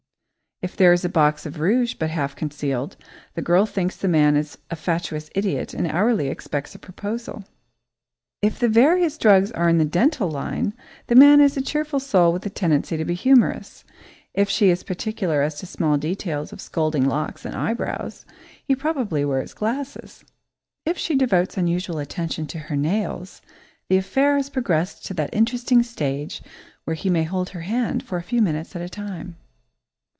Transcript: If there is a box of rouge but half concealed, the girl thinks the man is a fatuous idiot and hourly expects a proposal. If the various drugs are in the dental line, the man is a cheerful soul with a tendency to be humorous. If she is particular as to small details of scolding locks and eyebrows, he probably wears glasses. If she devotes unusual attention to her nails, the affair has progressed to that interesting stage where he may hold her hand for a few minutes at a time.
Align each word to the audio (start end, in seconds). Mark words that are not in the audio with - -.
If 0.63 0.77
there 0.77 0.93
is 0.93 1.03
a 1.03 1.09
box 1.09 1.47
of 1.47 1.59
rouge 1.59 1.95
but 1.95 2.11
half 2.11 2.35
concealed, 2.35 2.95
the 3.33 3.41
girl 3.41 3.65
thinks 3.65 3.97
the 3.97 4.07
man 4.07 4.35
is 4.35 4.59
a 4.69 4.75
fatuous 4.75 5.31
idiot 5.33 5.73
and 5.73 5.87
hourly 5.87 6.27
expects 6.27 6.75
a 6.75 6.77
proposal. 6.77 7.43
If 8.43 8.59
the 8.59 8.69
various 8.69 9.17
drugs 9.17 9.51
are 9.53 9.67
in 9.67 9.79
the 9.79 9.85
dental 9.85 10.29
line, 10.29 10.73
the 11.07 11.15
man 11.15 11.41
is 11.41 11.57
a 11.57 11.63
cheerful 11.63 11.99
soul 11.99 12.31
with 12.31 12.45
a 12.45 12.51
tendency 12.51 12.95
to 12.95 13.03
be 13.05 13.15
humorous. 13.15 13.83
If 14.35 14.51
she 14.51 14.69
is 14.69 14.83
particular 14.83 15.41
as 15.41 15.55
to 15.61 15.65
small 15.65 15.97
details 15.97 16.53
of 16.53 16.61
scolding 16.61 17.05
locks 17.07 17.43
and 17.43 17.55
eyebrows, 17.55 18.27
he 18.63 18.75
probably 18.75 19.25
wears 19.25 19.55
glasses. 19.55 20.23
If 20.85 20.95
she 20.95 21.15
devotes 21.15 21.57
unusual 21.57 21.97
attention 21.97 22.45
to 22.47 22.59
her 22.59 22.75
nails, 22.75 23.41
the 23.89 23.97
affair 23.97 24.35
has 24.37 24.51
progressed 24.51 25.03
to 25.07 25.15
that 25.15 25.33
interesting 25.33 25.81
stage 25.81 26.43
where 26.83 26.93
he 26.93 27.09
may 27.09 27.23
hold 27.23 27.49
her 27.49 27.61
hand 27.61 28.03
for 28.03 28.19
a 28.19 28.21
few 28.21 28.43
minutes 28.43 28.75
at 28.75 28.83
a 28.83 28.89
time. 28.89 29.37